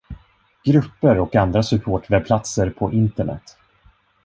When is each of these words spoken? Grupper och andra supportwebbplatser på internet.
Grupper 0.65 1.19
och 1.19 1.35
andra 1.35 1.63
supportwebbplatser 1.63 2.69
på 2.69 2.93
internet. 2.93 3.57